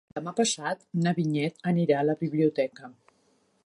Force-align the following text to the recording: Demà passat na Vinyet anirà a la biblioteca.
Demà 0.17 0.31
passat 0.37 0.81
na 1.03 1.13
Vinyet 1.19 1.63
anirà 1.73 2.01
a 2.01 2.09
la 2.11 2.19
biblioteca. 2.25 2.95